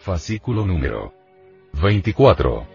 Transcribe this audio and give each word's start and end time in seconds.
Fascículo 0.00 0.64
número 0.64 1.12
24. 1.82 2.66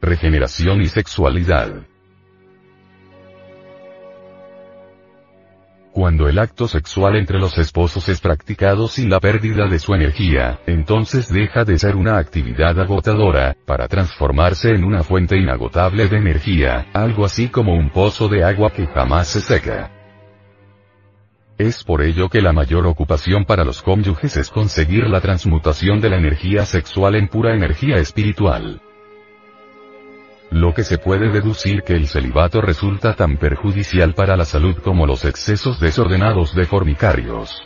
Regeneración 0.00 0.80
y 0.80 0.86
sexualidad. 0.86 1.82
Cuando 5.90 6.28
el 6.28 6.38
acto 6.38 6.68
sexual 6.68 7.16
entre 7.16 7.38
los 7.38 7.58
esposos 7.58 8.08
es 8.08 8.20
practicado 8.20 8.86
sin 8.88 9.10
la 9.10 9.20
pérdida 9.20 9.68
de 9.68 9.78
su 9.78 9.94
energía, 9.94 10.60
entonces 10.66 11.32
deja 11.32 11.64
de 11.64 11.78
ser 11.78 11.96
una 11.96 12.18
actividad 12.18 12.78
agotadora, 12.80 13.56
para 13.66 13.88
transformarse 13.88 14.70
en 14.70 14.84
una 14.84 15.02
fuente 15.02 15.36
inagotable 15.36 16.08
de 16.08 16.16
energía, 16.16 16.86
algo 16.92 17.24
así 17.24 17.48
como 17.48 17.74
un 17.74 17.90
pozo 17.90 18.28
de 18.28 18.44
agua 18.44 18.70
que 18.70 18.86
jamás 18.86 19.28
se 19.28 19.40
seca. 19.40 19.93
Es 21.56 21.84
por 21.84 22.02
ello 22.02 22.28
que 22.28 22.42
la 22.42 22.52
mayor 22.52 22.84
ocupación 22.84 23.44
para 23.44 23.64
los 23.64 23.80
cónyuges 23.80 24.36
es 24.36 24.50
conseguir 24.50 25.08
la 25.08 25.20
transmutación 25.20 26.00
de 26.00 26.10
la 26.10 26.16
energía 26.16 26.66
sexual 26.66 27.14
en 27.14 27.28
pura 27.28 27.54
energía 27.54 27.98
espiritual. 27.98 28.80
Lo 30.50 30.74
que 30.74 30.82
se 30.82 30.98
puede 30.98 31.30
deducir 31.30 31.82
que 31.82 31.94
el 31.94 32.08
celibato 32.08 32.60
resulta 32.60 33.14
tan 33.14 33.36
perjudicial 33.36 34.14
para 34.14 34.36
la 34.36 34.44
salud 34.44 34.76
como 34.82 35.06
los 35.06 35.24
excesos 35.24 35.78
desordenados 35.78 36.56
de 36.56 36.64
formicarios. 36.64 37.62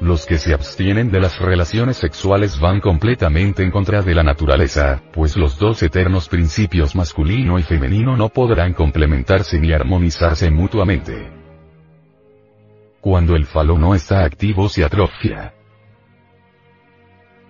Los 0.00 0.26
que 0.26 0.38
se 0.38 0.54
abstienen 0.54 1.12
de 1.12 1.20
las 1.20 1.38
relaciones 1.38 1.98
sexuales 1.98 2.58
van 2.58 2.80
completamente 2.80 3.62
en 3.62 3.70
contra 3.70 4.02
de 4.02 4.14
la 4.14 4.24
naturaleza, 4.24 5.02
pues 5.12 5.36
los 5.36 5.56
dos 5.56 5.82
eternos 5.84 6.28
principios 6.28 6.96
masculino 6.96 7.60
y 7.60 7.62
femenino 7.62 8.16
no 8.16 8.28
podrán 8.28 8.74
complementarse 8.74 9.60
ni 9.60 9.72
armonizarse 9.72 10.50
mutuamente. 10.50 11.35
Cuando 13.06 13.36
el 13.36 13.46
falo 13.46 13.78
no 13.78 13.94
está 13.94 14.24
activo 14.24 14.68
se 14.68 14.82
atrofia. 14.84 15.54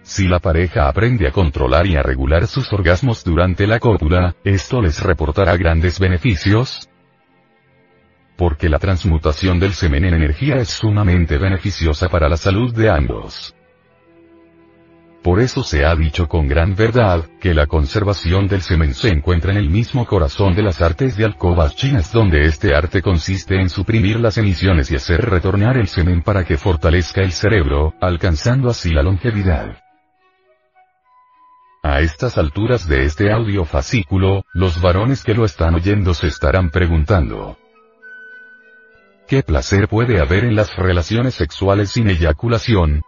Si 0.02 0.28
la 0.28 0.38
pareja 0.38 0.86
aprende 0.86 1.26
a 1.26 1.32
controlar 1.32 1.86
y 1.86 1.96
a 1.96 2.02
regular 2.02 2.46
sus 2.46 2.70
orgasmos 2.74 3.24
durante 3.24 3.66
la 3.66 3.80
cópula, 3.80 4.36
esto 4.44 4.82
les 4.82 5.02
reportará 5.02 5.56
grandes 5.56 5.98
beneficios, 5.98 6.90
porque 8.36 8.68
la 8.68 8.78
transmutación 8.78 9.58
del 9.58 9.72
semen 9.72 10.04
en 10.04 10.12
energía 10.12 10.56
es 10.56 10.68
sumamente 10.68 11.38
beneficiosa 11.38 12.10
para 12.10 12.28
la 12.28 12.36
salud 12.36 12.74
de 12.74 12.90
ambos. 12.90 13.54
Por 15.26 15.40
eso 15.40 15.64
se 15.64 15.84
ha 15.84 15.96
dicho 15.96 16.28
con 16.28 16.46
gran 16.46 16.76
verdad, 16.76 17.24
que 17.40 17.52
la 17.52 17.66
conservación 17.66 18.46
del 18.46 18.62
semen 18.62 18.94
se 18.94 19.08
encuentra 19.08 19.50
en 19.50 19.58
el 19.58 19.68
mismo 19.68 20.06
corazón 20.06 20.54
de 20.54 20.62
las 20.62 20.80
artes 20.80 21.16
de 21.16 21.24
alcobas 21.24 21.74
chinas 21.74 22.12
donde 22.12 22.44
este 22.44 22.76
arte 22.76 23.02
consiste 23.02 23.60
en 23.60 23.68
suprimir 23.68 24.20
las 24.20 24.38
emisiones 24.38 24.88
y 24.92 24.94
hacer 24.94 25.28
retornar 25.28 25.78
el 25.78 25.88
semen 25.88 26.22
para 26.22 26.44
que 26.44 26.56
fortalezca 26.56 27.22
el 27.22 27.32
cerebro, 27.32 27.92
alcanzando 28.00 28.70
así 28.70 28.90
la 28.90 29.02
longevidad. 29.02 29.76
A 31.82 32.02
estas 32.02 32.38
alturas 32.38 32.86
de 32.86 33.02
este 33.02 33.32
audio 33.32 33.64
fascículo, 33.64 34.44
los 34.54 34.80
varones 34.80 35.24
que 35.24 35.34
lo 35.34 35.44
están 35.44 35.74
oyendo 35.74 36.14
se 36.14 36.28
estarán 36.28 36.70
preguntando. 36.70 37.58
¿Qué 39.26 39.42
placer 39.42 39.88
puede 39.88 40.20
haber 40.20 40.44
en 40.44 40.54
las 40.54 40.76
relaciones 40.76 41.34
sexuales 41.34 41.90
sin 41.90 42.10
eyaculación? 42.10 43.02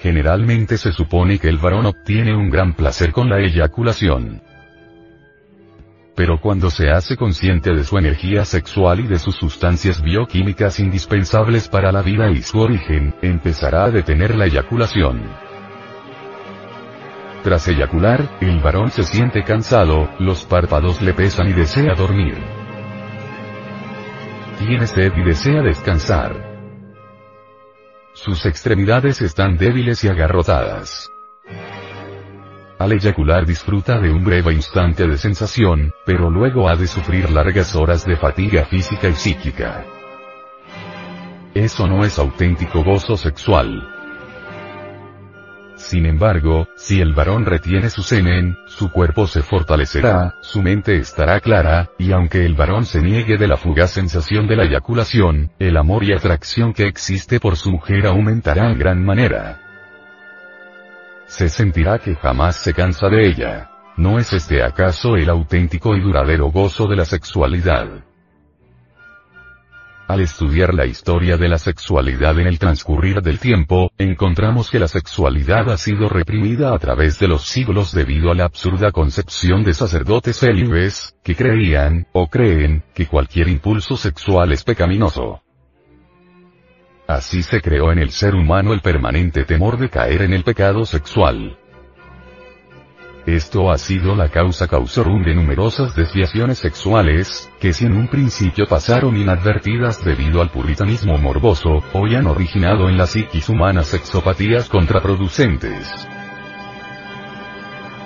Generalmente 0.00 0.78
se 0.78 0.92
supone 0.92 1.38
que 1.38 1.48
el 1.48 1.58
varón 1.58 1.84
obtiene 1.84 2.34
un 2.34 2.48
gran 2.48 2.72
placer 2.72 3.12
con 3.12 3.28
la 3.28 3.38
eyaculación. 3.38 4.42
Pero 6.16 6.40
cuando 6.40 6.70
se 6.70 6.90
hace 6.90 7.16
consciente 7.16 7.74
de 7.74 7.84
su 7.84 7.98
energía 7.98 8.46
sexual 8.46 9.00
y 9.00 9.06
de 9.06 9.18
sus 9.18 9.36
sustancias 9.36 10.02
bioquímicas 10.02 10.80
indispensables 10.80 11.68
para 11.68 11.92
la 11.92 12.00
vida 12.00 12.30
y 12.30 12.40
su 12.40 12.60
origen, 12.60 13.14
empezará 13.20 13.84
a 13.84 13.90
detener 13.90 14.36
la 14.36 14.46
eyaculación. 14.46 15.22
Tras 17.42 17.68
eyacular, 17.68 18.38
el 18.40 18.58
varón 18.60 18.90
se 18.90 19.02
siente 19.02 19.44
cansado, 19.44 20.10
los 20.18 20.44
párpados 20.44 21.02
le 21.02 21.12
pesan 21.12 21.50
y 21.50 21.52
desea 21.52 21.94
dormir. 21.94 22.38
Tiene 24.58 24.86
sed 24.86 25.12
y 25.16 25.24
desea 25.24 25.62
descansar. 25.62 26.49
Sus 28.22 28.44
extremidades 28.44 29.22
están 29.22 29.56
débiles 29.56 30.04
y 30.04 30.08
agarrotadas. 30.08 31.10
Al 32.78 32.92
eyacular 32.92 33.46
disfruta 33.46 33.98
de 33.98 34.10
un 34.10 34.22
breve 34.22 34.52
instante 34.52 35.08
de 35.08 35.16
sensación, 35.16 35.94
pero 36.04 36.28
luego 36.28 36.68
ha 36.68 36.76
de 36.76 36.86
sufrir 36.86 37.30
largas 37.30 37.74
horas 37.74 38.04
de 38.04 38.18
fatiga 38.18 38.66
física 38.66 39.08
y 39.08 39.14
psíquica. 39.14 39.86
Eso 41.54 41.86
no 41.86 42.04
es 42.04 42.18
auténtico 42.18 42.84
gozo 42.84 43.16
sexual. 43.16 43.99
Sin 45.80 46.04
embargo, 46.04 46.68
si 46.76 47.00
el 47.00 47.14
varón 47.14 47.46
retiene 47.46 47.88
su 47.88 48.02
semen, 48.02 48.56
su 48.66 48.92
cuerpo 48.92 49.26
se 49.26 49.42
fortalecerá, 49.42 50.34
su 50.42 50.62
mente 50.62 50.96
estará 50.96 51.40
clara, 51.40 51.88
y 51.98 52.12
aunque 52.12 52.44
el 52.44 52.54
varón 52.54 52.84
se 52.84 53.00
niegue 53.00 53.38
de 53.38 53.48
la 53.48 53.56
fugaz 53.56 53.90
sensación 53.90 54.46
de 54.46 54.56
la 54.56 54.64
eyaculación, 54.64 55.50
el 55.58 55.78
amor 55.78 56.04
y 56.04 56.12
atracción 56.12 56.74
que 56.74 56.86
existe 56.86 57.40
por 57.40 57.56
su 57.56 57.72
mujer 57.72 58.06
aumentará 58.06 58.70
en 58.70 58.78
gran 58.78 59.02
manera. 59.04 59.58
Se 61.26 61.48
sentirá 61.48 61.98
que 61.98 62.14
jamás 62.14 62.56
se 62.56 62.74
cansa 62.74 63.08
de 63.08 63.26
ella. 63.26 63.70
¿No 63.96 64.18
es 64.18 64.34
este 64.34 64.62
acaso 64.62 65.16
el 65.16 65.30
auténtico 65.30 65.96
y 65.96 66.00
duradero 66.00 66.50
gozo 66.50 66.86
de 66.88 66.96
la 66.96 67.06
sexualidad? 67.06 68.04
Al 70.10 70.22
estudiar 70.22 70.74
la 70.74 70.86
historia 70.86 71.36
de 71.36 71.48
la 71.48 71.56
sexualidad 71.56 72.36
en 72.40 72.48
el 72.48 72.58
transcurrir 72.58 73.22
del 73.22 73.38
tiempo, 73.38 73.92
encontramos 73.96 74.68
que 74.68 74.80
la 74.80 74.88
sexualidad 74.88 75.70
ha 75.70 75.76
sido 75.76 76.08
reprimida 76.08 76.74
a 76.74 76.78
través 76.80 77.20
de 77.20 77.28
los 77.28 77.44
siglos 77.44 77.92
debido 77.92 78.32
a 78.32 78.34
la 78.34 78.46
absurda 78.46 78.90
concepción 78.90 79.62
de 79.62 79.72
sacerdotes 79.72 80.40
célibes, 80.40 81.14
que 81.22 81.36
creían, 81.36 82.08
o 82.10 82.26
creen, 82.26 82.82
que 82.92 83.06
cualquier 83.06 83.46
impulso 83.46 83.96
sexual 83.96 84.50
es 84.50 84.64
pecaminoso. 84.64 85.42
Así 87.06 87.44
se 87.44 87.60
creó 87.60 87.92
en 87.92 88.00
el 88.00 88.10
ser 88.10 88.34
humano 88.34 88.72
el 88.72 88.80
permanente 88.80 89.44
temor 89.44 89.78
de 89.78 89.90
caer 89.90 90.22
en 90.22 90.32
el 90.32 90.42
pecado 90.42 90.86
sexual. 90.86 91.56
Esto 93.26 93.70
ha 93.70 93.76
sido 93.76 94.14
la 94.16 94.30
causa 94.30 94.66
causorum 94.66 95.22
de 95.22 95.34
numerosas 95.34 95.94
desviaciones 95.94 96.58
sexuales, 96.58 97.50
que 97.60 97.74
si 97.74 97.84
en 97.84 97.92
un 97.92 98.08
principio 98.08 98.64
pasaron 98.66 99.14
inadvertidas 99.16 100.02
debido 100.02 100.40
al 100.40 100.50
puritanismo 100.50 101.18
morboso, 101.18 101.82
hoy 101.92 102.14
han 102.14 102.26
originado 102.26 102.88
en 102.88 102.96
la 102.96 103.06
psiquis 103.06 103.50
humana 103.50 103.82
sexopatías 103.82 104.70
contraproducentes. 104.70 106.08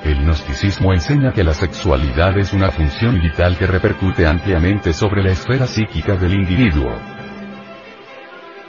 El 0.02 0.24
gnosticismo 0.24 0.92
enseña 0.92 1.32
que 1.32 1.44
la 1.44 1.54
sexualidad 1.54 2.36
es 2.36 2.52
una 2.52 2.70
función 2.70 3.20
vital 3.20 3.56
que 3.56 3.68
repercute 3.68 4.26
ampliamente 4.26 4.92
sobre 4.92 5.22
la 5.22 5.30
esfera 5.30 5.66
psíquica 5.66 6.16
del 6.16 6.34
individuo. 6.34 6.92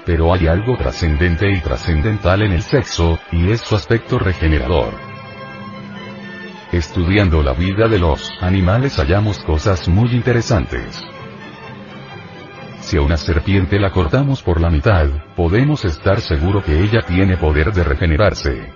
Pero 0.05 0.31
hay 0.31 0.45
algo 0.45 0.77
trascendente 0.77 1.51
y 1.51 1.59
trascendental 1.59 2.43
en 2.43 2.51
el 2.51 2.61
sexo, 2.61 3.19
y 3.31 3.49
es 3.49 3.61
su 3.61 3.75
aspecto 3.75 4.19
regenerador. 4.19 5.14
Estudiando 6.75 7.41
la 7.41 7.53
vida 7.53 7.87
de 7.87 7.97
los 7.97 8.29
animales 8.41 8.97
hallamos 8.97 9.39
cosas 9.39 9.87
muy 9.87 10.11
interesantes. 10.11 11.01
Si 12.81 12.97
a 12.97 13.01
una 13.01 13.15
serpiente 13.15 13.79
la 13.79 13.91
cortamos 13.91 14.43
por 14.43 14.59
la 14.59 14.69
mitad, 14.69 15.07
podemos 15.37 15.85
estar 15.85 16.19
seguro 16.19 16.61
que 16.61 16.77
ella 16.77 17.01
tiene 17.07 17.37
poder 17.37 17.71
de 17.71 17.85
regenerarse. 17.85 18.73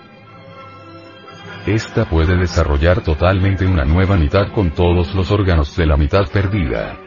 Esta 1.65 2.05
puede 2.05 2.37
desarrollar 2.37 3.01
totalmente 3.01 3.65
una 3.65 3.83
nueva 3.83 4.15
mitad 4.15 4.53
con 4.53 4.71
todos 4.71 5.13
los 5.13 5.29
órganos 5.29 5.75
de 5.75 5.85
la 5.85 5.97
mitad 5.97 6.25
perdida. 6.31 6.97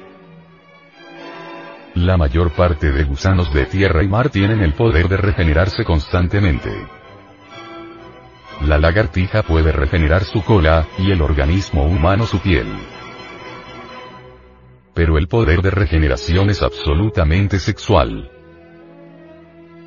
La 1.94 2.18
mayor 2.18 2.50
parte 2.50 2.92
de 2.92 3.04
gusanos 3.04 3.50
de 3.54 3.64
tierra 3.64 4.04
y 4.04 4.08
mar 4.08 4.28
tienen 4.28 4.60
el 4.60 4.74
poder 4.74 5.08
de 5.08 5.16
regenerarse 5.16 5.84
constantemente. 5.84 7.01
La 8.66 8.78
lagartija 8.78 9.42
puede 9.42 9.72
regenerar 9.72 10.24
su 10.24 10.42
cola, 10.42 10.86
y 10.98 11.10
el 11.10 11.20
organismo 11.20 11.84
humano 11.84 12.26
su 12.26 12.38
piel. 12.38 12.66
pero 14.94 15.16
el 15.16 15.26
poder 15.26 15.62
de 15.62 15.70
regeneración 15.70 16.50
es 16.50 16.62
absolutamente 16.62 17.58
sexual. 17.58 18.30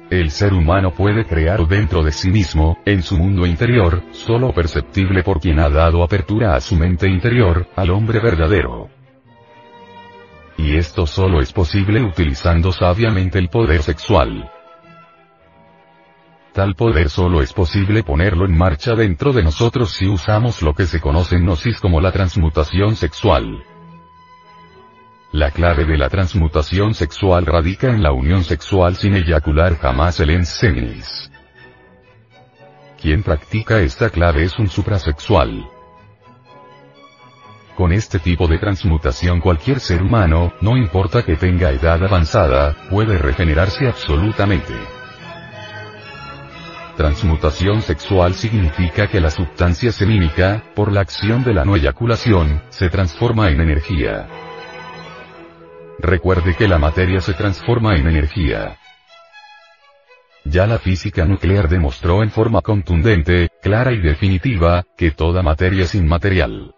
El 0.10 0.30
ser 0.30 0.54
humano 0.54 0.92
puede 0.92 1.26
crear 1.26 1.68
dentro 1.68 2.04
de 2.04 2.12
sí 2.12 2.30
mismo, 2.30 2.78
en 2.86 3.02
su 3.02 3.18
mundo 3.18 3.46
interior, 3.46 4.04
solo 4.12 4.54
perceptible 4.54 5.24
por 5.24 5.40
quien 5.40 5.60
ha 5.60 5.70
dado 5.70 6.04
apertura 6.04 6.56
a 6.56 6.62
su 6.62 6.76
mente 6.76 7.08
interior, 7.08 7.68
al 7.76 7.90
hombre 7.90 8.20
verdadero. 8.20 8.90
Y 10.58 10.76
esto 10.78 11.06
solo 11.06 11.42
es 11.42 11.52
posible 11.52 12.02
utilizando 12.02 12.72
sabiamente 12.72 13.40
el 13.40 13.50
poder 13.50 13.82
sexual. 13.82 14.52
Tal 16.56 16.74
poder 16.74 17.10
solo 17.10 17.42
es 17.42 17.52
posible 17.52 18.02
ponerlo 18.02 18.46
en 18.46 18.58
marcha 18.58 18.96
dentro 18.96 19.34
de 19.34 19.44
nosotros 19.44 19.92
si 19.92 20.08
usamos 20.08 20.62
lo 20.62 20.74
que 20.74 20.86
se 20.86 21.02
conoce 21.02 21.36
en 21.36 21.44
Gnosis 21.44 21.82
como 21.82 22.00
la 22.00 22.14
transmutación 22.14 22.96
sexual. 22.96 23.62
La 25.34 25.52
clave 25.52 25.84
de 25.84 25.98
la 25.98 26.08
transmutación 26.08 26.94
sexual 26.94 27.46
radica 27.46 27.90
en 27.90 28.02
la 28.02 28.14
unión 28.14 28.46
sexual 28.46 28.96
sin 28.96 29.16
eyacular 29.16 29.78
jamás 29.78 30.22
el 30.22 30.30
enseminis. 30.30 31.30
Quien 33.02 33.22
practica 33.22 33.82
esta 33.82 34.10
clave 34.10 34.46
es 34.46 34.58
un 34.58 34.70
suprasexual. 34.70 35.68
Con 37.76 37.92
este 37.92 38.18
tipo 38.20 38.48
de 38.48 38.60
transmutación 38.60 39.42
cualquier 39.42 39.82
ser 39.82 40.02
humano, 40.02 40.54
no 40.62 40.78
importa 40.78 41.22
que 41.26 41.36
tenga 41.36 41.72
edad 41.72 42.02
avanzada, 42.02 42.78
puede 42.90 43.18
regenerarse 43.18 43.90
absolutamente. 43.90 44.95
Transmutación 46.98 47.82
sexual 47.82 48.36
significa 48.36 49.08
que 49.08 49.20
la 49.20 49.30
sustancia 49.30 49.92
semínica, 49.92 50.64
por 50.76 50.94
la 50.94 51.02
acción 51.02 51.44
de 51.44 51.54
la 51.54 51.66
no 51.66 51.76
eyaculación, 51.76 52.62
se 52.70 52.90
transforma 52.90 53.50
en 53.50 53.60
energía. 53.60 54.30
Recuerde 56.00 56.56
que 56.56 56.70
la 56.70 56.78
materia 56.78 57.20
se 57.20 57.34
transforma 57.34 57.96
en 57.96 58.08
energía. 58.08 58.78
Ya 60.46 60.68
la 60.68 60.80
física 60.80 61.26
nuclear 61.26 61.68
demostró 61.68 62.24
en 62.24 62.32
forma 62.32 62.62
contundente, 62.62 63.50
clara 63.62 63.92
y 63.92 64.00
definitiva, 64.00 64.86
que 64.96 65.12
toda 65.12 65.44
materia 65.44 65.84
es 65.84 65.96
inmaterial. 65.96 66.76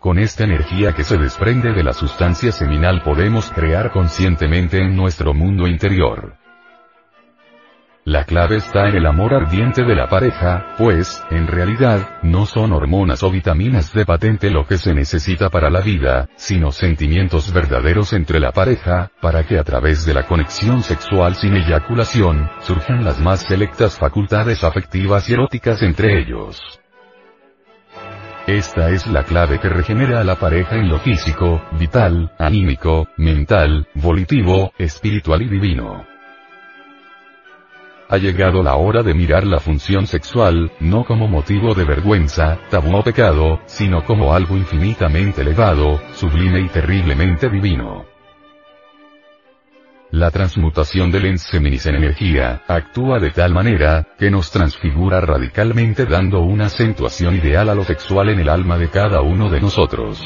Con 0.00 0.18
esta 0.18 0.42
energía 0.42 0.92
que 0.92 1.04
se 1.04 1.18
desprende 1.18 1.72
de 1.72 1.84
la 1.84 1.92
sustancia 1.92 2.50
seminal 2.50 3.02
podemos 3.04 3.50
crear 3.50 3.92
conscientemente 3.92 4.78
en 4.78 4.96
nuestro 4.96 5.34
mundo 5.34 5.68
interior. 5.68 6.36
La 8.08 8.24
clave 8.24 8.56
está 8.56 8.88
en 8.88 8.96
el 8.96 9.04
amor 9.04 9.34
ardiente 9.34 9.84
de 9.84 9.94
la 9.94 10.08
pareja, 10.08 10.68
pues, 10.78 11.22
en 11.28 11.46
realidad, 11.46 12.08
no 12.22 12.46
son 12.46 12.72
hormonas 12.72 13.22
o 13.22 13.30
vitaminas 13.30 13.92
de 13.92 14.06
patente 14.06 14.48
lo 14.48 14.66
que 14.66 14.78
se 14.78 14.94
necesita 14.94 15.50
para 15.50 15.68
la 15.68 15.82
vida, 15.82 16.26
sino 16.34 16.72
sentimientos 16.72 17.52
verdaderos 17.52 18.14
entre 18.14 18.40
la 18.40 18.50
pareja, 18.50 19.10
para 19.20 19.44
que 19.44 19.58
a 19.58 19.62
través 19.62 20.06
de 20.06 20.14
la 20.14 20.22
conexión 20.22 20.82
sexual 20.82 21.34
sin 21.34 21.54
eyaculación, 21.54 22.48
surjan 22.60 23.04
las 23.04 23.20
más 23.20 23.42
selectas 23.42 23.98
facultades 23.98 24.64
afectivas 24.64 25.28
y 25.28 25.34
eróticas 25.34 25.82
entre 25.82 26.18
ellos. 26.18 26.62
Esta 28.46 28.88
es 28.88 29.06
la 29.06 29.24
clave 29.24 29.60
que 29.60 29.68
regenera 29.68 30.22
a 30.22 30.24
la 30.24 30.36
pareja 30.36 30.76
en 30.76 30.88
lo 30.88 30.98
físico, 30.98 31.62
vital, 31.72 32.32
anímico, 32.38 33.06
mental, 33.18 33.86
volitivo, 33.96 34.72
espiritual 34.78 35.42
y 35.42 35.48
divino. 35.50 36.07
Ha 38.10 38.16
llegado 38.16 38.62
la 38.62 38.76
hora 38.76 39.02
de 39.02 39.12
mirar 39.12 39.46
la 39.46 39.60
función 39.60 40.06
sexual, 40.06 40.72
no 40.80 41.04
como 41.04 41.28
motivo 41.28 41.74
de 41.74 41.84
vergüenza, 41.84 42.58
tabú 42.70 42.96
o 42.96 43.04
pecado, 43.04 43.60
sino 43.66 44.02
como 44.02 44.32
algo 44.32 44.56
infinitamente 44.56 45.42
elevado, 45.42 46.00
sublime 46.14 46.60
y 46.60 46.68
terriblemente 46.68 47.50
divino. 47.50 48.06
La 50.10 50.30
transmutación 50.30 51.12
del 51.12 51.26
enseminis 51.26 51.84
en 51.84 51.96
energía, 51.96 52.62
actúa 52.66 53.18
de 53.18 53.30
tal 53.30 53.52
manera, 53.52 54.06
que 54.18 54.30
nos 54.30 54.50
transfigura 54.50 55.20
radicalmente 55.20 56.06
dando 56.06 56.40
una 56.40 56.66
acentuación 56.66 57.36
ideal 57.36 57.68
a 57.68 57.74
lo 57.74 57.84
sexual 57.84 58.30
en 58.30 58.40
el 58.40 58.48
alma 58.48 58.78
de 58.78 58.88
cada 58.88 59.20
uno 59.20 59.50
de 59.50 59.60
nosotros. 59.60 60.18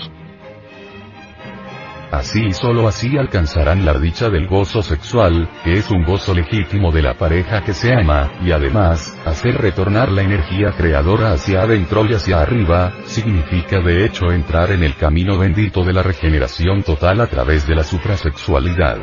Así 2.12 2.44
y 2.44 2.52
solo 2.52 2.86
así 2.86 3.16
alcanzarán 3.16 3.86
la 3.86 3.94
dicha 3.94 4.28
del 4.28 4.46
gozo 4.46 4.82
sexual, 4.82 5.48
que 5.64 5.78
es 5.78 5.90
un 5.90 6.04
gozo 6.04 6.34
legítimo 6.34 6.92
de 6.92 7.00
la 7.00 7.14
pareja 7.14 7.64
que 7.64 7.72
se 7.72 7.94
ama, 7.94 8.30
y 8.44 8.52
además, 8.52 9.18
hacer 9.24 9.56
retornar 9.56 10.12
la 10.12 10.20
energía 10.20 10.74
creadora 10.76 11.32
hacia 11.32 11.62
adentro 11.62 12.04
y 12.04 12.12
hacia 12.12 12.42
arriba, 12.42 12.92
significa 13.06 13.80
de 13.80 14.04
hecho 14.04 14.30
entrar 14.30 14.72
en 14.72 14.82
el 14.84 14.94
camino 14.94 15.38
bendito 15.38 15.84
de 15.84 15.94
la 15.94 16.02
regeneración 16.02 16.82
total 16.82 17.22
a 17.22 17.28
través 17.28 17.66
de 17.66 17.76
la 17.76 17.82
suprasexualidad. 17.82 18.98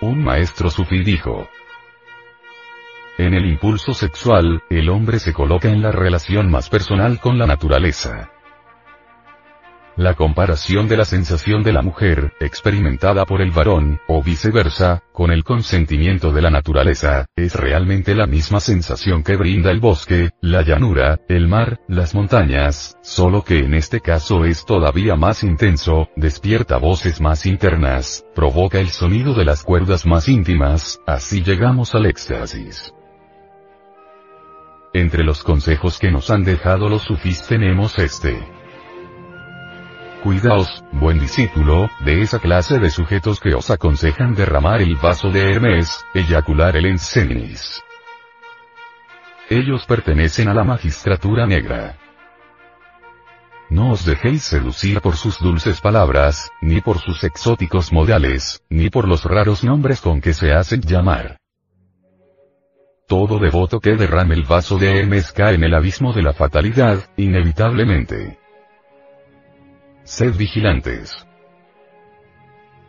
Un 0.00 0.22
maestro 0.22 0.70
sufí 0.70 1.02
dijo, 1.02 1.48
en 3.18 3.34
el 3.34 3.46
impulso 3.46 3.94
sexual, 3.94 4.62
el 4.70 4.88
hombre 4.90 5.18
se 5.18 5.32
coloca 5.32 5.68
en 5.68 5.82
la 5.82 5.90
relación 5.90 6.50
más 6.52 6.68
personal 6.68 7.18
con 7.18 7.36
la 7.36 7.46
naturaleza. 7.46 8.30
La 9.96 10.14
comparación 10.14 10.88
de 10.88 10.96
la 10.96 11.04
sensación 11.04 11.62
de 11.62 11.72
la 11.72 11.80
mujer, 11.80 12.32
experimentada 12.40 13.24
por 13.26 13.40
el 13.40 13.52
varón, 13.52 14.00
o 14.08 14.24
viceversa, 14.24 15.04
con 15.12 15.30
el 15.30 15.44
consentimiento 15.44 16.32
de 16.32 16.42
la 16.42 16.50
naturaleza, 16.50 17.26
es 17.36 17.54
realmente 17.54 18.16
la 18.16 18.26
misma 18.26 18.58
sensación 18.58 19.22
que 19.22 19.36
brinda 19.36 19.70
el 19.70 19.78
bosque, 19.78 20.30
la 20.40 20.62
llanura, 20.62 21.20
el 21.28 21.46
mar, 21.46 21.78
las 21.86 22.12
montañas, 22.12 22.96
solo 23.02 23.44
que 23.44 23.60
en 23.60 23.74
este 23.74 24.00
caso 24.00 24.44
es 24.44 24.64
todavía 24.64 25.14
más 25.14 25.44
intenso, 25.44 26.08
despierta 26.16 26.78
voces 26.78 27.20
más 27.20 27.46
internas, 27.46 28.24
provoca 28.34 28.80
el 28.80 28.88
sonido 28.88 29.32
de 29.32 29.44
las 29.44 29.62
cuerdas 29.62 30.06
más 30.06 30.28
íntimas, 30.28 30.98
así 31.06 31.44
llegamos 31.44 31.94
al 31.94 32.06
éxtasis. 32.06 32.92
Entre 34.92 35.22
los 35.22 35.44
consejos 35.44 36.00
que 36.00 36.10
nos 36.10 36.30
han 36.30 36.42
dejado 36.42 36.88
los 36.88 37.02
sufís 37.02 37.46
tenemos 37.46 37.96
este. 38.00 38.53
Cuidaos, 40.24 40.82
buen 40.90 41.20
discípulo, 41.20 41.90
de 42.02 42.22
esa 42.22 42.38
clase 42.38 42.78
de 42.78 42.88
sujetos 42.88 43.38
que 43.40 43.54
os 43.54 43.70
aconsejan 43.70 44.34
derramar 44.34 44.80
el 44.80 44.96
vaso 44.96 45.28
de 45.28 45.52
Hermes, 45.52 46.02
eyacular 46.14 46.78
el 46.78 46.86
enseminis. 46.86 47.82
Ellos 49.50 49.84
pertenecen 49.84 50.48
a 50.48 50.54
la 50.54 50.64
magistratura 50.64 51.46
negra. 51.46 51.98
No 53.68 53.90
os 53.90 54.06
dejéis 54.06 54.44
seducir 54.44 55.02
por 55.02 55.16
sus 55.16 55.38
dulces 55.40 55.82
palabras, 55.82 56.50
ni 56.62 56.80
por 56.80 57.00
sus 57.00 57.22
exóticos 57.22 57.92
modales, 57.92 58.62
ni 58.70 58.88
por 58.88 59.06
los 59.06 59.24
raros 59.24 59.62
nombres 59.62 60.00
con 60.00 60.22
que 60.22 60.32
se 60.32 60.54
hacen 60.54 60.80
llamar. 60.80 61.36
Todo 63.06 63.38
devoto 63.38 63.78
que 63.78 63.94
derrame 63.94 64.36
el 64.36 64.44
vaso 64.44 64.78
de 64.78 65.00
Hermes 65.00 65.32
cae 65.32 65.56
en 65.56 65.64
el 65.64 65.74
abismo 65.74 66.14
de 66.14 66.22
la 66.22 66.32
fatalidad, 66.32 67.10
inevitablemente. 67.18 68.38
Sed 70.04 70.36
vigilantes. 70.36 71.26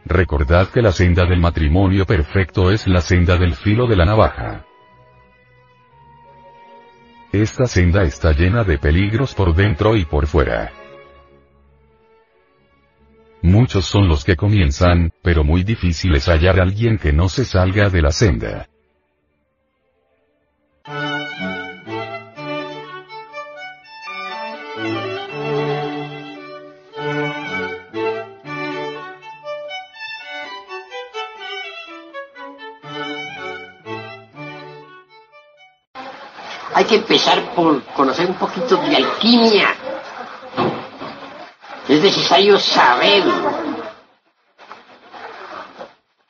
Recordad 0.04 0.68
que 0.68 0.82
la 0.82 0.92
senda 0.92 1.26
del 1.26 1.40
matrimonio 1.40 2.06
perfecto 2.06 2.72
es 2.72 2.88
la 2.88 3.00
senda 3.00 3.38
del 3.38 3.56
filo 3.56 3.88
de 3.88 3.96
la 3.96 4.04
navaja. 4.04 4.66
Esta 7.32 7.68
senda 7.68 8.04
está 8.04 8.34
llena 8.34 8.66
de 8.66 8.78
peligros 8.78 9.34
por 9.34 9.56
dentro 9.56 9.96
y 9.96 10.04
por 10.04 10.28
fuera. 10.28 10.74
Muchos 13.42 13.86
son 13.86 14.10
los 14.10 14.26
que 14.26 14.36
comienzan, 14.36 15.14
pero 15.22 15.46
muy 15.46 15.64
difícil 15.64 16.16
es 16.16 16.28
hallar 16.28 16.60
a 16.60 16.64
alguien 16.64 16.98
que 16.98 17.14
no 17.14 17.30
se 17.30 17.46
salga 17.46 17.90
de 17.90 18.02
la 18.02 18.12
senda. 18.12 18.68
Hay 36.76 36.84
que 36.84 36.96
empezar 36.96 37.42
por 37.56 37.82
conocer 37.94 38.28
un 38.28 38.34
poquito 38.36 38.76
de 38.76 38.98
alquimia. 38.98 39.74
Es 41.88 42.02
necesario 42.02 42.60
saber 42.60 43.24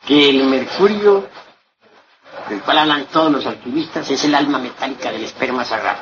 que 0.05 0.29
el 0.29 0.43
mercurio, 0.43 1.27
del 2.47 2.61
cual 2.61 2.77
hablan 2.77 3.05
todos 3.07 3.31
los 3.31 3.45
alquimistas, 3.47 4.07
es 4.11 4.23
el 4.23 4.35
alma 4.35 4.59
metálica 4.59 5.11
del 5.11 5.23
esperma 5.23 5.65
sagrado. 5.65 5.97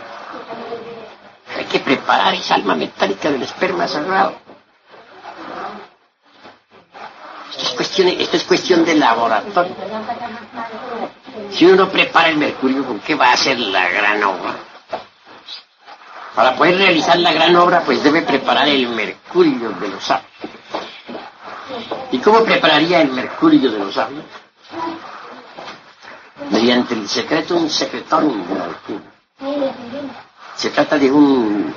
Hay 1.55 1.63
que 1.63 1.79
preparar 1.79 2.33
esa 2.33 2.55
alma 2.55 2.75
metálica 2.75 3.31
del 3.31 3.43
esperma 3.43 3.87
sagrado. 3.87 4.35
Esto 7.49 7.63
es 7.63 7.71
cuestión, 7.75 8.07
esto 8.09 8.35
es 8.35 8.43
cuestión 8.43 8.83
de 8.83 8.95
laboratorio. 8.95 9.73
Si 11.53 11.65
uno 11.65 11.75
no 11.85 11.89
prepara 11.89 12.29
el 12.29 12.37
mercurio, 12.37 12.83
¿con 12.83 12.99
qué 12.99 13.13
va 13.13 13.27
a 13.27 13.33
hacer 13.33 13.59
la 13.59 13.87
gran 13.89 14.23
obra? 14.23 14.55
Para 16.33 16.55
poder 16.55 16.77
realizar 16.77 17.17
la 17.19 17.31
gran 17.31 17.55
obra, 17.55 17.81
pues 17.81 18.03
debe 18.03 18.23
preparar 18.23 18.67
el 18.67 18.87
mercurio 18.89 19.69
de 19.69 19.87
los 19.87 20.03
sabios. 20.03 20.31
¿Y 22.11 22.17
cómo 22.17 22.43
prepararía 22.43 23.01
el 23.01 23.11
mercurio 23.11 23.71
de 23.71 23.77
los 23.77 23.93
sabios? 23.93 24.23
Mediante 26.49 26.95
el 26.95 27.07
secreto, 27.07 27.55
un 27.55 27.69
secretón 27.69 28.47
de 28.47 28.59
alquimia. 28.59 29.13
Se 30.55 30.71
trata 30.71 30.97
de 30.97 31.11
un 31.11 31.73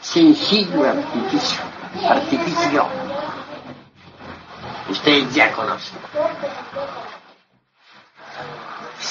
sencillo 0.00 0.84
artificio, 0.88 1.60
artificio. 2.08 2.88
Usted 4.88 5.28
ya 5.30 5.52
conoce. 5.52 5.92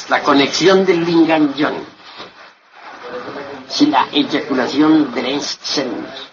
La 0.10 0.22
conexión 0.22 0.86
del 0.86 1.04
lingam 1.04 1.54
yoni 1.56 1.84
sin 3.68 3.92
la 3.92 4.08
eyaculación 4.12 5.14
del 5.14 5.26
ens 5.26 5.58
seminus, 5.64 6.30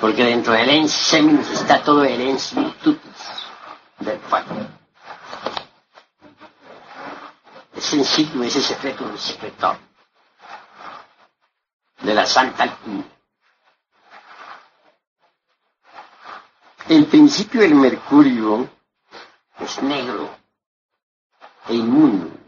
porque 0.00 0.24
dentro 0.24 0.52
del 0.52 0.68
ens 0.70 0.92
seminus 0.92 1.50
está 1.50 1.82
todo 1.82 2.04
el 2.04 2.20
ens 2.20 2.54
virtutis 2.54 3.20
del 3.98 4.18
fuego. 4.20 4.54
Es 7.74 7.84
sencillo 7.84 8.42
ese 8.44 8.62
secreto 8.62 9.06
del 9.08 9.18
secretor 9.18 9.76
de 12.00 12.14
la 12.14 12.24
Santa 12.24 12.62
Alquimia. 12.62 13.04
En 16.88 17.04
principio 17.06 17.62
el 17.62 17.74
mercurio 17.74 18.70
es 19.58 19.82
negro 19.82 20.30
e 21.68 21.74
inmundo 21.74 22.45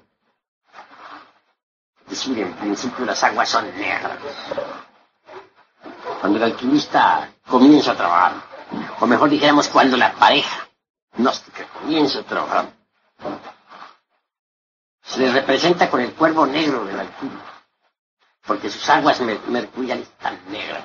decir, 2.08 2.38
en 2.38 2.52
principio 2.54 3.04
las 3.04 3.22
aguas 3.22 3.48
son 3.48 3.66
negras. 3.76 4.18
Cuando 6.20 6.38
el 6.38 6.44
alquimista 6.44 7.30
comienza 7.46 7.92
a 7.92 7.96
trabajar, 7.96 8.32
o 9.00 9.06
mejor 9.06 9.30
dijéramos 9.30 9.68
cuando 9.68 9.96
la 9.96 10.12
pareja 10.12 10.68
gnóstica 11.16 11.64
comienza 11.80 12.20
a 12.20 12.22
trabajar, 12.22 12.72
se 15.02 15.20
le 15.20 15.32
representa 15.32 15.88
con 15.90 16.00
el 16.00 16.12
cuervo 16.12 16.46
negro 16.46 16.84
del 16.84 17.00
alquimista, 17.00 17.64
porque 18.46 18.70
sus 18.70 18.88
aguas 18.88 19.20
mercuriales 19.20 20.08
están 20.08 20.38
negras. 20.50 20.84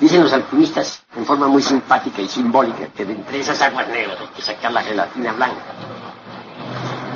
Dicen 0.00 0.22
los 0.22 0.32
alquimistas 0.32 1.02
en 1.14 1.26
forma 1.26 1.46
muy 1.46 1.62
simpática 1.62 2.22
y 2.22 2.28
simbólica 2.28 2.86
que 2.88 3.04
de 3.04 3.12
entre 3.12 3.40
esas 3.40 3.60
aguas 3.60 3.86
negras 3.88 4.18
hay 4.18 4.28
que 4.28 4.40
sacar 4.40 4.72
la 4.72 4.82
gelatina 4.82 5.32
blanca. 5.34 5.62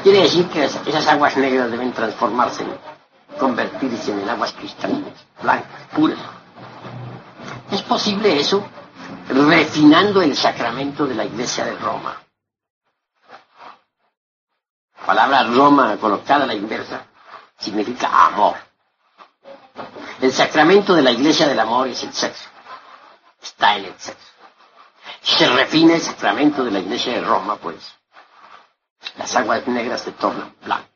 Quiere 0.05 0.21
decir 0.21 0.47
que 0.51 0.65
esas 0.65 1.07
aguas 1.07 1.35
negras 1.39 1.71
deben 1.71 1.91
transformarse, 1.95 2.63
convertirse 3.39 4.13
en 4.13 4.29
aguas 4.29 4.53
cristalinas, 4.53 5.15
blancas, 5.43 5.89
puras. 5.95 6.19
¿Es 7.71 7.81
posible 7.81 8.39
eso? 8.39 8.63
Refinando 9.31 10.21
el 10.21 10.37
sacramento 10.37 11.07
de 11.07 11.15
la 11.15 11.25
Iglesia 11.25 11.65
de 11.65 11.77
Roma. 11.77 12.21
La 15.01 15.07
palabra 15.07 15.45
Roma 15.45 15.97
colocada 15.97 16.45
a 16.45 16.49
la 16.49 16.55
inversa 16.55 17.07
significa 17.59 18.27
amor. 18.27 18.57
El 20.21 20.33
sacramento 20.35 20.95
de 20.95 21.01
la 21.01 21.13
Iglesia 21.13 21.49
del 21.49 21.61
Amor 21.61 21.89
es 21.89 22.03
el 22.03 22.13
sexo. 22.13 22.51
Está 23.43 23.79
en 23.79 23.87
el 23.87 23.99
sexo. 23.99 24.29
Se 25.23 25.49
refina 25.49 25.95
el 25.95 26.03
sacramento 26.03 26.63
de 26.63 26.73
la 26.73 26.81
Iglesia 26.81 27.15
de 27.15 27.23
Roma, 27.23 27.57
pues, 27.57 27.95
las 29.17 29.35
aguas 29.37 29.67
negras 29.67 30.03
se 30.03 30.13
tornan 30.13 30.55
blancas. 30.65 30.91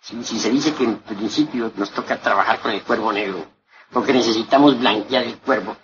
Si, 0.00 0.22
se 0.24 0.50
dice 0.50 0.74
que 0.74 0.84
en 0.84 0.96
principio 1.00 1.70
nos 1.76 1.90
toca 1.90 2.16
trabajar 2.18 2.60
con 2.60 2.70
el 2.70 2.82
cuervo 2.82 3.12
negro, 3.12 3.44
porque 3.92 4.14
necesitamos 4.14 4.78
blanquear 4.78 5.24
el 5.24 5.36
cuervo, 5.38 5.76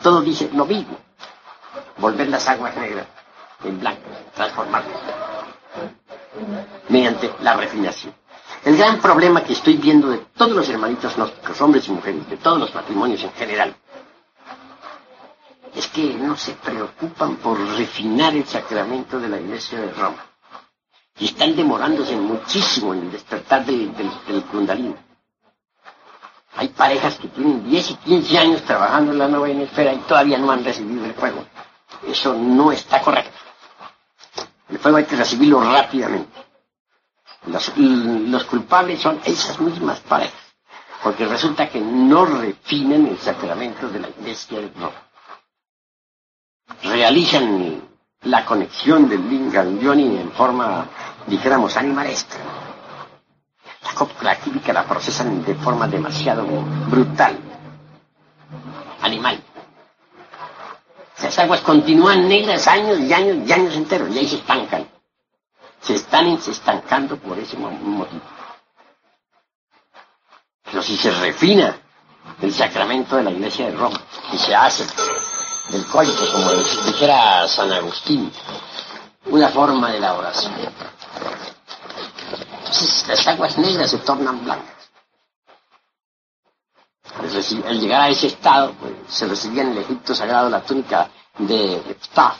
todo 0.00 0.20
dice 0.20 0.48
lo 0.54 0.64
mismo. 0.64 0.96
Volver 1.96 2.28
las 2.28 2.46
aguas 2.48 2.76
negras 2.76 3.06
en 3.64 3.80
blanco, 3.80 4.08
transformarlas 4.34 4.96
mediante 6.88 7.32
la 7.40 7.54
refinación. 7.56 8.14
El 8.64 8.76
gran 8.76 9.00
problema 9.00 9.42
que 9.42 9.54
estoy 9.54 9.76
viendo 9.76 10.08
de 10.10 10.18
todos 10.36 10.52
los 10.52 10.68
hermanitos 10.68 11.16
gnósticos, 11.16 11.60
hombres 11.60 11.88
y 11.88 11.90
mujeres, 11.90 12.28
de 12.28 12.36
todos 12.36 12.60
los 12.60 12.74
matrimonios 12.74 13.24
en 13.24 13.32
general, 13.32 13.74
es 15.74 15.88
que 15.88 16.14
no 16.14 16.36
se 16.36 16.52
preocupan 16.52 17.36
por 17.36 17.58
refinar 17.76 18.34
el 18.34 18.46
sacramento 18.46 19.18
de 19.18 19.28
la 19.28 19.40
Iglesia 19.40 19.80
de 19.80 19.92
Roma. 19.92 20.24
Y 21.18 21.26
están 21.26 21.56
demorándose 21.56 22.16
muchísimo 22.16 22.94
en 22.94 23.02
el 23.02 23.12
despertar 23.12 23.64
del, 23.64 23.92
Kundalini. 24.50 24.94
Hay 26.56 26.68
parejas 26.68 27.16
que 27.16 27.28
tienen 27.28 27.68
10 27.68 27.90
y 27.90 27.94
15 27.94 28.38
años 28.38 28.62
trabajando 28.62 29.12
en 29.12 29.18
la 29.18 29.28
nueva 29.28 29.48
esfera 29.48 29.94
y 29.94 29.98
todavía 30.00 30.36
no 30.38 30.50
han 30.50 30.64
recibido 30.64 31.04
el 31.06 31.14
fuego. 31.14 31.44
Eso 32.06 32.34
no 32.34 32.70
está 32.72 33.00
correcto. 33.00 33.38
El 34.68 34.78
fuego 34.78 34.98
hay 34.98 35.04
que 35.04 35.16
recibirlo 35.16 35.62
rápidamente. 35.62 36.30
Los, 37.46 37.72
los 37.76 38.44
culpables 38.44 39.00
son 39.00 39.20
esas 39.24 39.58
mismas 39.60 40.00
parejas, 40.00 40.38
porque 41.02 41.26
resulta 41.26 41.68
que 41.68 41.80
no 41.80 42.24
refinan 42.24 43.06
el 43.06 43.18
sacramento 43.18 43.88
de 43.88 44.00
la 44.00 44.08
Iglesia 44.10 44.60
de 44.60 44.68
Roma 44.68 45.11
realizan 46.82 47.82
la 48.22 48.44
conexión 48.44 49.08
del 49.08 49.28
Lingam 49.28 49.78
Yoni 49.78 50.18
en 50.18 50.32
forma, 50.32 50.86
dijéramos, 51.26 51.76
animalesca. 51.76 52.36
La 53.84 53.94
cópula 53.94 54.38
química 54.38 54.72
la 54.72 54.84
procesan 54.84 55.44
de 55.44 55.54
forma 55.56 55.88
demasiado 55.88 56.44
brutal, 56.88 57.38
animal. 59.02 59.42
Las 61.22 61.38
aguas 61.38 61.60
continúan 61.60 62.28
negras 62.28 62.66
años 62.66 62.98
y 62.98 63.12
años 63.12 63.48
y 63.48 63.52
años 63.52 63.76
enteros 63.76 64.10
y 64.10 64.18
ahí 64.18 64.28
se 64.28 64.36
estancan. 64.36 64.88
Se 65.80 65.94
están 65.94 66.26
estancando 66.26 67.16
por 67.16 67.38
ese 67.38 67.56
motivo. 67.56 68.22
Pero 70.64 70.82
si 70.82 70.96
se 70.96 71.10
refina 71.10 71.76
el 72.40 72.52
sacramento 72.52 73.16
de 73.16 73.24
la 73.24 73.30
iglesia 73.30 73.66
de 73.66 73.76
Roma 73.76 74.00
y 74.32 74.38
se 74.38 74.54
hace 74.54 74.84
del 75.68 75.86
coito, 75.86 76.32
como 76.32 76.52
dijera 76.52 77.46
San 77.48 77.72
Agustín, 77.72 78.32
una 79.26 79.48
forma 79.48 79.90
de 79.90 80.00
la 80.00 80.14
oración. 80.14 80.52
las 83.06 83.26
aguas 83.26 83.58
negras 83.58 83.90
se 83.90 83.98
tornan 83.98 84.44
blancas. 84.44 84.82
Al 87.66 87.80
llegar 87.80 88.00
a 88.02 88.08
ese 88.08 88.28
estado, 88.28 88.72
pues, 88.72 88.94
se 89.08 89.26
recibía 89.26 89.62
en 89.62 89.72
el 89.72 89.78
Egipto 89.78 90.14
sagrado 90.14 90.48
la 90.48 90.62
túnica 90.62 91.10
de 91.38 91.96
Ptah, 92.00 92.36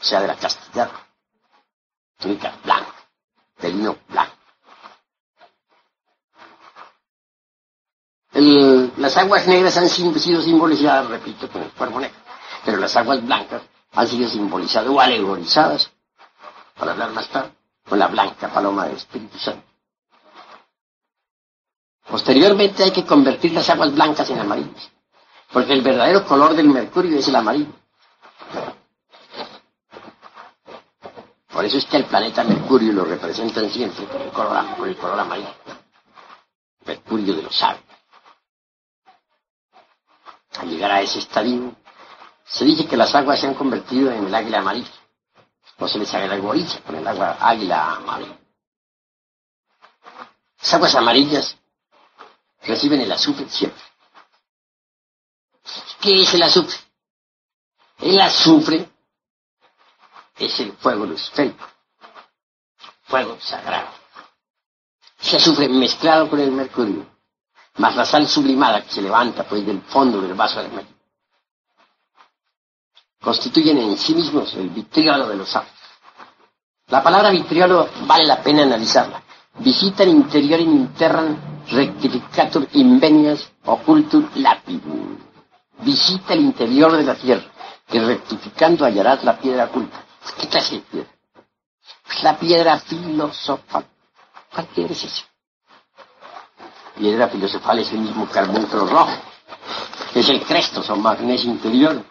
o 0.00 0.04
sea, 0.04 0.20
de 0.20 0.28
la 0.28 0.36
castidad, 0.36 0.90
túnica 2.18 2.52
blanca, 2.62 2.94
de 3.58 3.68
lino 3.70 3.96
blanco. 4.08 4.33
Las 9.14 9.22
aguas 9.22 9.46
negras 9.46 9.76
han 9.76 9.88
sido 9.88 10.42
simbolizadas, 10.42 11.08
repito, 11.08 11.48
con 11.48 11.62
el 11.62 11.70
cuervo 11.70 12.00
negro, 12.00 12.16
pero 12.64 12.78
las 12.78 12.96
aguas 12.96 13.24
blancas 13.24 13.62
han 13.92 14.08
sido 14.08 14.28
simbolizadas 14.28 14.90
o 14.90 15.00
alegorizadas, 15.00 15.88
para 16.76 16.90
hablar 16.90 17.12
más 17.12 17.28
tarde, 17.28 17.52
con 17.88 18.00
la 18.00 18.08
blanca 18.08 18.52
paloma 18.52 18.86
del 18.86 18.96
Espíritu 18.96 19.38
Santo. 19.38 19.62
Posteriormente 22.08 22.82
hay 22.82 22.90
que 22.90 23.04
convertir 23.04 23.52
las 23.52 23.70
aguas 23.70 23.94
blancas 23.94 24.28
en 24.30 24.40
amarillas, 24.40 24.90
porque 25.52 25.74
el 25.74 25.82
verdadero 25.82 26.26
color 26.26 26.56
del 26.56 26.66
mercurio 26.66 27.16
es 27.16 27.28
el 27.28 27.36
amarillo. 27.36 27.70
Por 31.52 31.64
eso 31.64 31.78
es 31.78 31.84
que 31.84 31.98
el 31.98 32.06
planeta 32.06 32.42
Mercurio 32.42 32.92
lo 32.92 33.04
representan 33.04 33.70
siempre 33.70 34.06
con 34.06 34.20
el 34.20 34.30
color, 34.30 34.76
con 34.76 34.88
el 34.88 34.96
color 34.96 35.20
amarillo. 35.20 35.54
Mercurio 36.84 37.36
de 37.36 37.42
los 37.42 37.56
sabios 37.56 37.93
al 40.64 40.70
llegar 40.70 40.90
a 40.90 41.02
ese 41.02 41.18
estadio, 41.18 41.76
se 42.46 42.64
dice 42.64 42.86
que 42.86 42.96
las 42.96 43.14
aguas 43.14 43.40
se 43.40 43.46
han 43.46 43.54
convertido 43.54 44.10
en 44.10 44.26
el 44.26 44.34
águila 44.34 44.58
amarilla, 44.58 44.90
o 45.78 45.88
se 45.88 45.98
les 45.98 46.12
alegoriza 46.14 46.80
con 46.80 46.96
el 46.96 47.06
agua 47.06 47.36
águila 47.40 47.96
amarilla. 47.96 48.38
Las 50.60 50.74
aguas 50.74 50.94
amarillas 50.94 51.56
reciben 52.62 53.00
el 53.00 53.12
azufre 53.12 53.48
siempre. 53.48 53.82
¿Qué 56.00 56.22
es 56.22 56.34
el 56.34 56.42
azufre? 56.42 56.78
El 57.98 58.20
azufre 58.20 58.88
es 60.36 60.60
el 60.60 60.72
fuego 60.72 61.06
luciférico, 61.06 61.66
fuego 63.02 63.38
sagrado. 63.40 63.90
Ese 65.20 65.36
azufre 65.36 65.68
mezclado 65.68 66.28
con 66.28 66.40
el 66.40 66.50
mercurio 66.50 67.13
más 67.76 67.96
la 67.96 68.04
sal 68.04 68.26
sublimada 68.28 68.82
que 68.82 68.92
se 68.92 69.02
levanta 69.02 69.44
pues 69.44 69.66
del 69.66 69.80
fondo 69.82 70.20
del 70.20 70.34
vaso 70.34 70.62
de 70.62 70.68
medio, 70.68 70.94
constituyen 73.20 73.78
en 73.78 73.96
sí 73.96 74.14
mismos 74.14 74.54
el 74.54 74.68
vitriolo 74.68 75.28
de 75.28 75.36
los 75.36 75.48
sapos. 75.48 75.72
La 76.88 77.02
palabra 77.02 77.30
vitriolo 77.30 77.88
vale 78.06 78.24
la 78.24 78.42
pena 78.42 78.62
analizarla. 78.62 79.22
Visita 79.58 80.02
interior 80.04 80.60
in 80.60 80.72
interram 80.72 81.36
rectificatur 81.70 82.68
invenias 82.72 83.50
occultur 83.64 84.28
lapidum. 84.36 85.16
Visita 85.78 86.34
el 86.34 86.40
interior 86.40 86.92
de 86.92 87.02
la 87.04 87.14
tierra, 87.14 87.44
que 87.86 88.00
rectificando 88.00 88.84
hallarás 88.84 89.24
la 89.24 89.38
piedra 89.38 89.64
oculta. 89.64 90.04
¿Qué 90.38 90.48
clase 90.48 90.76
de 90.76 90.80
piedra? 90.82 91.10
Pues 92.06 92.22
la 92.22 92.38
piedra 92.38 92.78
filosofal. 92.78 93.86
¿Cuál 94.52 94.66
piedra 94.66 94.92
es 94.92 95.04
esa? 95.04 95.24
Piedra 96.96 97.28
filosofal 97.28 97.80
es 97.80 97.92
el 97.92 97.98
mismo 97.98 98.28
carbunclo 98.28 98.86
rojo. 98.86 99.12
Es 100.14 100.28
el 100.28 100.42
crestos 100.42 100.88
o 100.90 100.96
magnesio 100.96 101.50
interior, 101.50 102.04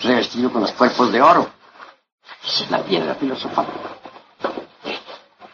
revestido 0.00 0.50
con 0.50 0.62
los 0.62 0.72
cuerpos 0.72 1.12
de 1.12 1.22
oro. 1.22 1.48
Esa 2.44 2.64
es 2.64 2.70
la 2.70 2.82
piedra 2.82 3.14
filosofal. 3.14 3.66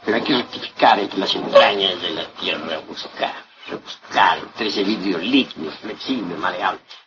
Pero 0.05 0.17
hay 0.17 0.23
que 0.23 0.37
rectificar 0.37 0.99
entre 0.99 1.19
las 1.19 1.35
entrañas 1.35 2.00
de 2.00 2.11
la 2.11 2.26
tierra, 2.29 2.81
buscar, 2.88 3.35
rebuscar 3.67 4.38
entre 4.38 4.67
ese 4.69 4.83
vidrio 4.83 5.19
líquido, 5.19 5.71
flexible, 5.73 6.35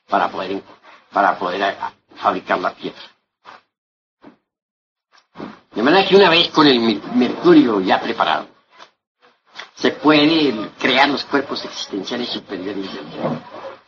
para 0.07 0.29
poder, 0.29 0.61
para 1.11 1.37
poder 1.37 1.75
fabricar 2.15 2.59
la 2.59 2.71
piedra. 2.73 3.01
De 5.73 5.83
manera 5.83 6.07
que 6.07 6.15
una 6.15 6.29
vez 6.29 6.49
con 6.49 6.67
el 6.67 6.79
mercurio 7.15 7.81
ya 7.81 7.99
preparado, 7.99 8.54
se 9.85 9.91
puede 9.91 10.71
crear 10.79 11.07
los 11.09 11.23
cuerpos 11.25 11.63
existenciales 11.63 12.29
superiores 12.29 12.91
del 12.91 13.11
Dios. 13.11 13.33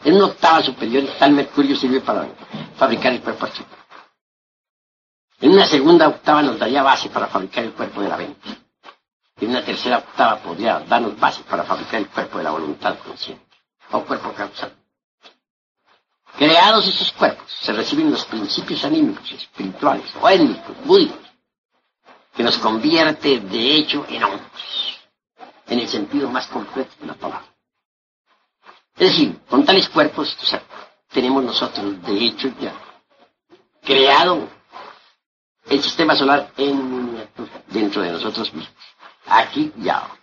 En 0.03 0.13
una 0.13 0.25
octava 0.25 0.61
superior, 0.61 1.03
tal 1.17 1.31
mercurio 1.31 1.75
sirve 1.75 2.01
para 2.01 2.27
fabricar 2.77 3.13
el 3.13 3.21
cuerpo 3.21 3.45
astral. 3.45 3.65
En 5.41 5.53
una 5.53 5.65
segunda 5.65 6.07
octava 6.07 6.43
nos 6.43 6.59
daría 6.59 6.83
base 6.83 7.09
para 7.09 7.25
fabricar 7.25 7.63
el 7.63 7.73
cuerpo 7.73 8.01
de 8.01 8.09
la 8.09 8.17
mente. 8.17 8.47
En 9.41 9.49
una 9.49 9.65
tercera 9.65 9.97
octava 9.97 10.37
podría 10.37 10.81
darnos 10.81 11.19
base 11.19 11.41
para 11.49 11.63
fabricar 11.63 11.95
el 11.95 12.09
cuerpo 12.09 12.37
de 12.37 12.43
la 12.43 12.51
voluntad 12.51 12.95
consciente, 12.99 13.57
o 13.91 14.01
cuerpo 14.01 14.31
causal. 14.33 14.73
Creados 16.37 16.87
esos 16.87 17.11
cuerpos, 17.13 17.51
se 17.59 17.73
reciben 17.73 18.11
los 18.11 18.23
principios 18.25 18.85
anímicos, 18.85 19.31
espirituales, 19.31 20.05
o 20.21 20.29
étnicos, 20.29 20.75
que 22.35 22.43
nos 22.43 22.59
convierte 22.59 23.39
de 23.39 23.75
hecho 23.77 24.05
en 24.07 24.23
hombres, 24.23 24.86
en 25.67 25.79
el 25.79 25.87
sentido 25.87 26.29
más 26.29 26.47
completo 26.47 26.91
de 26.99 27.07
la 27.07 27.13
palabra. 27.15 27.47
Es 28.95 29.11
decir, 29.11 29.39
con 29.49 29.63
tales 29.65 29.89
cuerpos 29.89 30.35
tenemos 31.09 31.43
nosotros 31.43 32.01
de 32.03 32.25
hecho 32.25 32.49
ya 32.59 32.73
creado 33.83 34.49
el 35.65 35.83
sistema 35.83 36.15
solar 36.15 36.51
en 36.57 37.05
miniatura, 37.05 37.63
dentro 37.67 38.01
de 38.01 38.11
nosotros 38.11 38.53
mismos. 38.53 38.73
Aquí 39.25 39.71
y 39.77 39.89
ahora. 39.89 40.17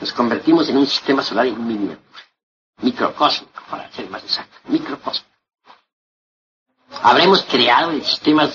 Nos 0.00 0.12
convertimos 0.12 0.68
en 0.68 0.76
un 0.76 0.86
sistema 0.86 1.22
solar 1.22 1.46
en 1.46 1.66
miniatura, 1.66 2.20
microcósmico, 2.82 3.62
para 3.70 3.90
ser 3.92 4.10
más 4.10 4.22
exacto, 4.24 4.58
microcósmico. 4.64 5.30
Habremos 7.02 7.42
creado 7.44 7.90
el 7.92 8.04
sistema 8.04 8.48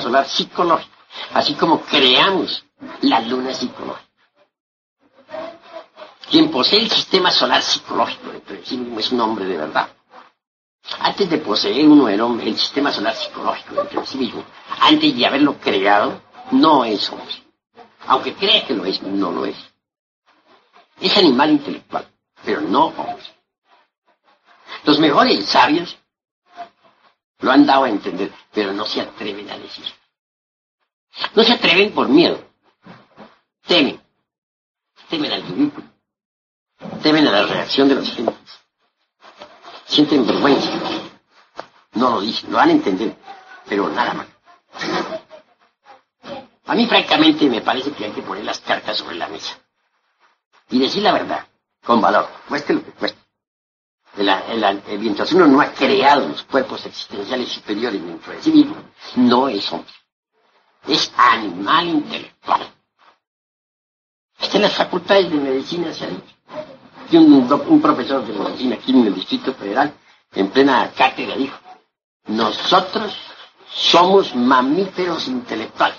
solar 0.00 0.28
psicológico, 0.28 0.94
así 1.34 1.54
como 1.54 1.80
creamos 1.82 2.64
la 3.02 3.20
luna 3.20 3.54
psicológica. 3.54 4.08
Quien 6.30 6.50
posee 6.50 6.80
el 6.80 6.90
sistema 6.90 7.30
solar 7.30 7.62
psicológico 7.62 8.30
dentro 8.30 8.56
de 8.56 8.64
sí 8.64 8.76
mismo 8.76 9.00
es 9.00 9.10
un 9.12 9.20
hombre 9.20 9.46
de 9.46 9.56
verdad. 9.56 9.88
Antes 11.00 11.28
de 11.30 11.38
poseer 11.38 11.86
uno 11.86 12.08
el, 12.08 12.20
hombre, 12.20 12.48
el 12.48 12.58
sistema 12.58 12.92
solar 12.92 13.14
psicológico 13.14 13.74
dentro 13.74 14.00
de 14.00 14.06
sí 14.06 14.18
mismo, 14.18 14.44
antes 14.80 15.16
de 15.16 15.26
haberlo 15.26 15.58
creado, 15.58 16.20
no 16.50 16.84
es 16.84 17.08
hombre. 17.10 17.34
Aunque 18.06 18.34
crea 18.34 18.66
que 18.66 18.74
lo 18.74 18.84
es, 18.84 19.02
no 19.02 19.30
lo 19.30 19.46
es. 19.46 19.56
Es 21.00 21.16
animal 21.16 21.50
intelectual, 21.50 22.06
pero 22.44 22.60
no 22.60 22.86
hombre. 22.86 23.24
Los 24.84 24.98
mejores 24.98 25.44
sabios 25.46 25.96
lo 27.40 27.50
han 27.50 27.66
dado 27.66 27.84
a 27.84 27.90
entender, 27.90 28.32
pero 28.52 28.72
no 28.72 28.84
se 28.84 29.00
atreven 29.00 29.50
a 29.50 29.58
decir. 29.58 29.84
No 31.34 31.42
se 31.42 31.52
atreven 31.52 31.92
por 31.92 32.08
miedo. 32.08 32.47
Temen. 33.68 34.00
Temen 35.10 35.32
al 35.32 35.42
ridículo. 35.42 35.86
Temen 37.02 37.26
a 37.28 37.30
la 37.32 37.46
reacción 37.46 37.88
de 37.88 37.96
los 37.96 38.10
gentes. 38.10 38.60
Sienten 39.86 40.26
vergüenza. 40.26 40.70
No 41.92 42.10
lo 42.10 42.20
dicen, 42.22 42.50
lo 42.50 42.56
van 42.56 42.70
a 42.70 42.72
entender, 42.72 43.16
pero 43.68 43.88
nada 43.88 44.14
más. 44.14 44.26
A 46.66 46.74
mí 46.74 46.86
francamente 46.86 47.48
me 47.48 47.60
parece 47.60 47.92
que 47.92 48.06
hay 48.06 48.12
que 48.12 48.22
poner 48.22 48.44
las 48.44 48.60
cartas 48.60 48.96
sobre 48.98 49.16
la 49.16 49.28
mesa. 49.28 49.58
Y 50.70 50.78
decir 50.78 51.02
la 51.02 51.12
verdad, 51.12 51.46
con 51.84 52.00
valor, 52.00 52.28
cueste 52.48 52.74
lo 52.74 52.84
que 52.84 52.92
cueste. 52.92 53.18
El, 54.16 54.28
el, 54.28 54.64
el, 54.64 54.98
mientras 54.98 55.32
uno 55.32 55.46
no 55.46 55.60
ha 55.60 55.72
creado 55.72 56.28
los 56.28 56.42
cuerpos 56.44 56.84
existenciales 56.86 57.50
superiores 57.50 58.02
dentro 58.02 58.32
de 58.32 58.42
sí 58.42 58.50
mismo, 58.50 58.76
no 59.16 59.48
es 59.48 59.70
hombre. 59.72 59.92
Es 60.86 61.12
animal 61.16 61.88
intelectual. 61.88 62.77
En 64.52 64.62
las 64.62 64.74
facultades 64.74 65.30
de 65.30 65.36
medicina 65.36 65.92
se 65.92 66.04
ha 66.04 66.08
dicho. 66.08 66.34
Y 67.10 67.16
un, 67.16 67.32
un 67.32 67.80
profesor 67.80 68.26
de 68.26 68.32
medicina 68.32 68.76
aquí 68.76 68.92
en 68.92 69.06
el 69.06 69.14
Distrito 69.14 69.54
Federal, 69.54 69.94
en 70.32 70.48
plena 70.50 70.90
cátedra, 70.96 71.36
dijo, 71.36 71.58
nosotros 72.26 73.16
somos 73.72 74.34
mamíferos 74.34 75.28
intelectuales. 75.28 75.98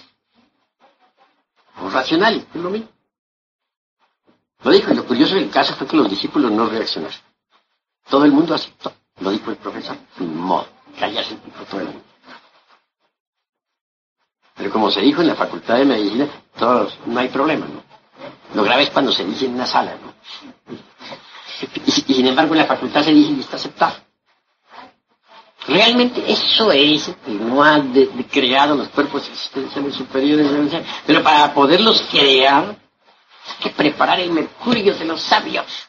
O 1.81 1.89
racionales, 1.89 2.45
es 2.53 2.61
lo 2.61 2.69
mismo. 2.69 2.89
Lo 4.63 4.71
dijo, 4.71 4.91
y 4.91 4.95
lo 4.95 5.05
curioso 5.05 5.35
del 5.35 5.49
caso 5.49 5.73
fue 5.75 5.87
que 5.87 5.95
los 5.95 6.09
discípulos 6.09 6.51
no 6.51 6.65
reaccionaron. 6.65 7.17
Todo 8.09 8.25
el 8.25 8.31
mundo 8.31 8.53
aceptó. 8.53 8.91
Lo 9.21 9.31
dijo 9.31 9.51
el 9.51 9.57
profesor. 9.57 9.97
Sin 10.17 10.35
modo. 10.35 10.67
Callarse 10.99 11.33
el 11.33 11.39
todo 11.65 11.81
el 11.81 11.87
mundo. 11.87 12.03
Pero 14.55 14.71
como 14.71 14.91
se 14.91 14.99
dijo 15.01 15.21
en 15.21 15.27
la 15.27 15.35
facultad 15.35 15.77
de 15.77 15.85
medicina, 15.85 16.27
todos, 16.57 16.99
no 17.05 17.17
hay 17.19 17.29
problema, 17.29 17.65
¿no? 17.65 17.88
Lo 18.53 18.63
grave 18.63 18.83
es 18.83 18.89
cuando 18.89 19.11
se 19.11 19.25
dice 19.25 19.45
en 19.45 19.53
una 19.55 19.65
sala, 19.65 19.95
¿no? 20.01 20.13
Y, 21.85 22.13
sin 22.13 22.27
embargo 22.27 22.53
en 22.53 22.59
la 22.59 22.65
facultad 22.65 23.03
se 23.03 23.11
dice 23.11 23.31
y 23.33 23.39
está 23.39 23.57
aceptado. 23.57 23.95
Realmente 25.67 26.23
eso 26.31 26.71
es 26.71 27.11
que 27.25 27.31
no 27.31 27.63
ha 27.63 27.79
creado 28.31 28.75
los 28.75 28.87
cuerpos 28.89 29.27
existenciales 29.27 29.93
superiores, 29.93 30.47
pero 31.05 31.21
para 31.21 31.53
poderlos 31.53 32.01
crear 32.09 32.75
hay 33.49 33.63
que 33.63 33.69
preparar 33.71 34.19
el 34.19 34.31
mercurio 34.31 34.95
de 34.95 35.05
los 35.05 35.21
sabios. 35.21 35.88